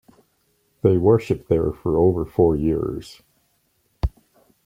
They 0.81 0.97
worshiped 0.97 1.47
there 1.47 1.71
for 1.71 1.99
over 1.99 2.25
four 2.25 2.55
years. 2.55 3.21